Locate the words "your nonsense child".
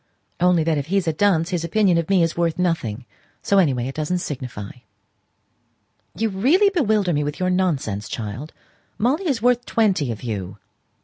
7.39-8.51